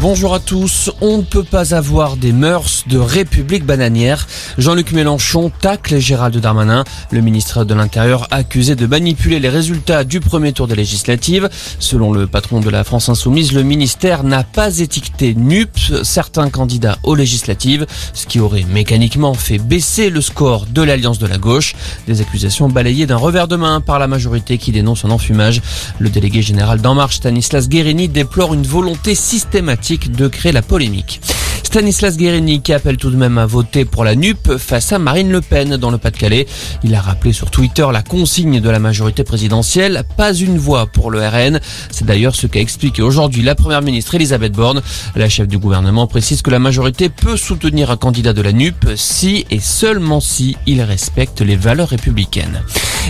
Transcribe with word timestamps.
Bonjour 0.00 0.32
à 0.32 0.38
tous. 0.38 0.92
On 1.00 1.18
ne 1.18 1.22
peut 1.22 1.42
pas 1.42 1.74
avoir 1.74 2.16
des 2.16 2.30
mœurs 2.30 2.84
de 2.86 2.98
république 2.98 3.66
bananière. 3.66 4.28
Jean-Luc 4.56 4.92
Mélenchon 4.92 5.50
tacle 5.60 5.98
Gérald 5.98 6.36
Darmanin, 6.36 6.84
le 7.10 7.20
ministre 7.20 7.64
de 7.64 7.74
l'Intérieur 7.74 8.28
accusé 8.30 8.76
de 8.76 8.86
manipuler 8.86 9.40
les 9.40 9.48
résultats 9.48 10.04
du 10.04 10.20
premier 10.20 10.52
tour 10.52 10.68
des 10.68 10.76
législatives. 10.76 11.48
Selon 11.80 12.12
le 12.12 12.28
patron 12.28 12.60
de 12.60 12.70
la 12.70 12.84
France 12.84 13.08
Insoumise, 13.08 13.52
le 13.52 13.64
ministère 13.64 14.22
n'a 14.22 14.44
pas 14.44 14.78
étiqueté 14.78 15.34
NUP 15.34 15.76
certains 16.04 16.48
candidats 16.48 16.98
aux 17.02 17.16
législatives, 17.16 17.84
ce 18.14 18.28
qui 18.28 18.38
aurait 18.38 18.66
mécaniquement 18.72 19.34
fait 19.34 19.58
baisser 19.58 20.10
le 20.10 20.20
score 20.20 20.66
de 20.66 20.82
l'Alliance 20.82 21.18
de 21.18 21.26
la 21.26 21.38
gauche. 21.38 21.74
Des 22.06 22.20
accusations 22.20 22.68
balayées 22.68 23.06
d'un 23.06 23.16
revers 23.16 23.48
de 23.48 23.56
main 23.56 23.80
par 23.80 23.98
la 23.98 24.06
majorité 24.06 24.58
qui 24.58 24.70
dénonce 24.70 25.04
un 25.04 25.10
enfumage. 25.10 25.60
Le 25.98 26.08
délégué 26.08 26.40
général 26.40 26.80
d'En 26.80 26.94
Marche, 26.94 27.16
Stanislas 27.16 27.68
Guérini, 27.68 28.06
déplore 28.06 28.54
une 28.54 28.62
volonté 28.62 29.16
systématique 29.16 29.87
de 29.96 30.28
créer 30.28 30.52
la 30.52 30.60
polémique. 30.60 31.20
Stanislas 31.68 32.16
Guérini 32.16 32.62
qui 32.62 32.72
appelle 32.72 32.96
tout 32.96 33.10
de 33.10 33.16
même 33.16 33.36
à 33.36 33.44
voter 33.44 33.84
pour 33.84 34.02
la 34.02 34.14
NUP 34.14 34.56
face 34.56 34.90
à 34.94 34.98
Marine 34.98 35.30
Le 35.30 35.42
Pen 35.42 35.76
dans 35.76 35.90
le 35.90 35.98
Pas-de-Calais. 35.98 36.46
Il 36.82 36.94
a 36.94 37.00
rappelé 37.02 37.34
sur 37.34 37.50
Twitter 37.50 37.86
la 37.92 38.00
consigne 38.00 38.58
de 38.58 38.70
la 38.70 38.78
majorité 38.78 39.22
présidentielle, 39.22 40.02
pas 40.16 40.32
une 40.32 40.56
voix 40.56 40.86
pour 40.86 41.10
le 41.10 41.20
RN. 41.20 41.60
C'est 41.90 42.06
d'ailleurs 42.06 42.34
ce 42.34 42.46
qu'a 42.46 42.60
expliqué 42.60 43.02
aujourd'hui 43.02 43.42
la 43.42 43.54
première 43.54 43.82
ministre 43.82 44.14
Elisabeth 44.14 44.52
Borne. 44.52 44.80
La 45.14 45.28
chef 45.28 45.46
du 45.46 45.58
gouvernement 45.58 46.06
précise 46.06 46.40
que 46.40 46.50
la 46.50 46.58
majorité 46.58 47.10
peut 47.10 47.36
soutenir 47.36 47.90
un 47.90 47.98
candidat 47.98 48.32
de 48.32 48.40
la 48.40 48.54
NUP 48.54 48.92
si 48.96 49.44
et 49.50 49.60
seulement 49.60 50.20
si 50.20 50.56
il 50.64 50.80
respecte 50.80 51.42
les 51.42 51.56
valeurs 51.56 51.90
républicaines. 51.90 52.62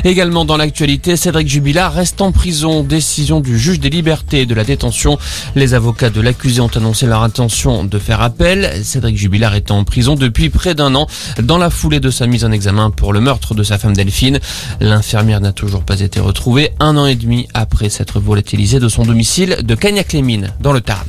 Également 0.04 0.44
dans 0.44 0.56
l'actualité, 0.56 1.16
Cédric 1.16 1.48
Jubilard 1.48 1.92
reste 1.92 2.20
en 2.20 2.32
prison. 2.32 2.82
Décision 2.82 3.40
du 3.40 3.58
juge 3.58 3.80
des 3.80 3.90
libertés 3.90 4.42
et 4.42 4.46
de 4.46 4.54
la 4.54 4.64
détention. 4.64 5.18
Les 5.54 5.74
avocats 5.74 6.10
de 6.10 6.20
l'accusé 6.20 6.60
ont 6.60 6.70
annoncé 6.74 7.06
leur 7.06 7.22
intention 7.22 7.84
de 7.84 7.98
faire 7.98 8.20
appel. 8.20 8.47
Cédric 8.82 9.18
Jubilard 9.18 9.54
est 9.54 9.70
en 9.70 9.84
prison 9.84 10.14
depuis 10.14 10.48
près 10.48 10.74
d'un 10.74 10.94
an 10.94 11.06
dans 11.42 11.58
la 11.58 11.68
foulée 11.68 12.00
de 12.00 12.10
sa 12.10 12.26
mise 12.26 12.46
en 12.46 12.50
examen 12.50 12.90
pour 12.90 13.12
le 13.12 13.20
meurtre 13.20 13.54
de 13.54 13.62
sa 13.62 13.76
femme 13.76 13.94
Delphine. 13.94 14.40
L'infirmière 14.80 15.42
n'a 15.42 15.52
toujours 15.52 15.82
pas 15.82 16.00
été 16.00 16.18
retrouvée 16.18 16.70
un 16.80 16.96
an 16.96 17.04
et 17.04 17.14
demi 17.14 17.46
après 17.52 17.90
s'être 17.90 18.20
volatilisée 18.20 18.80
de 18.80 18.88
son 18.88 19.04
domicile 19.04 19.58
de 19.62 19.74
Cagnac-les-Mines 19.74 20.54
dans 20.60 20.72
le 20.72 20.80
Tarn. 20.80 21.06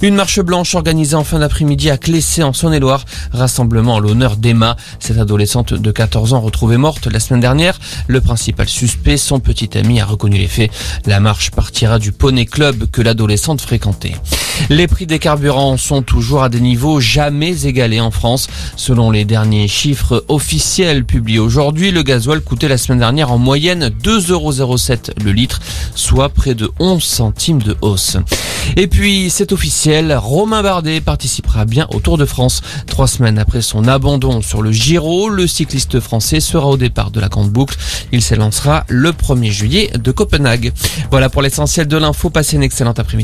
Une 0.00 0.14
marche 0.14 0.40
blanche 0.40 0.74
organisée 0.74 1.16
en 1.16 1.24
fin 1.24 1.40
d'après-midi 1.40 1.90
à 1.90 1.98
Clessé 1.98 2.42
en 2.42 2.54
Saône-et-Loire. 2.54 3.04
Rassemblement 3.32 3.96
en 3.96 3.98
l'honneur 3.98 4.38
d'Emma, 4.38 4.76
cette 4.98 5.18
adolescente 5.18 5.74
de 5.74 5.90
14 5.90 6.32
ans 6.32 6.40
retrouvée 6.40 6.78
morte 6.78 7.06
la 7.08 7.20
semaine 7.20 7.42
dernière. 7.42 7.78
Le 8.06 8.22
principal 8.22 8.66
suspect, 8.66 9.18
son 9.18 9.40
petit 9.40 9.76
ami, 9.76 10.00
a 10.00 10.06
reconnu 10.06 10.38
les 10.38 10.48
faits. 10.48 10.70
La 11.04 11.20
marche 11.20 11.50
partira 11.50 11.98
du 11.98 12.12
Poney 12.12 12.46
Club 12.46 12.90
que 12.90 13.02
l'adolescente 13.02 13.60
fréquentait. 13.60 14.14
Les 14.68 14.86
prix 14.86 15.06
des 15.06 15.18
carburants 15.18 15.76
sont 15.76 16.02
toujours 16.02 16.42
à 16.42 16.48
des 16.48 16.60
niveaux 16.60 17.00
jamais 17.00 17.64
égalés 17.64 18.00
en 18.00 18.10
France. 18.10 18.48
Selon 18.76 19.10
les 19.10 19.24
derniers 19.24 19.68
chiffres 19.68 20.24
officiels 20.28 21.04
publiés 21.04 21.38
aujourd'hui, 21.38 21.90
le 21.90 22.02
gasoil 22.02 22.40
coûtait 22.40 22.68
la 22.68 22.78
semaine 22.78 22.98
dernière 22.98 23.32
en 23.32 23.38
moyenne 23.38 23.90
2,07€ 24.02 25.22
le 25.24 25.32
litre, 25.32 25.60
soit 25.94 26.28
près 26.28 26.54
de 26.54 26.70
11 26.78 27.02
centimes 27.02 27.62
de 27.62 27.76
hausse. 27.80 28.16
Et 28.76 28.86
puis, 28.86 29.30
c'est 29.30 29.52
officiel, 29.52 30.14
Romain 30.14 30.62
Bardet 30.62 31.00
participera 31.00 31.64
bien 31.64 31.86
au 31.92 32.00
Tour 32.00 32.18
de 32.18 32.24
France. 32.24 32.60
Trois 32.86 33.08
semaines 33.08 33.38
après 33.38 33.62
son 33.62 33.88
abandon 33.88 34.42
sur 34.42 34.62
le 34.62 34.70
Giro, 34.70 35.28
le 35.28 35.46
cycliste 35.46 35.98
français 35.98 36.40
sera 36.40 36.66
au 36.66 36.76
départ 36.76 37.10
de 37.10 37.20
la 37.20 37.28
grande 37.28 37.50
boucle. 37.50 37.76
Il 38.12 38.22
s'élancera 38.22 38.84
le 38.88 39.10
1er 39.12 39.50
juillet 39.50 39.90
de 39.98 40.12
Copenhague. 40.12 40.72
Voilà 41.10 41.28
pour 41.28 41.42
l'essentiel 41.42 41.88
de 41.88 41.96
l'info. 41.96 42.30
Passez 42.30 42.56
une 42.56 42.62
excellente 42.62 42.98
après-midi. 42.98 43.10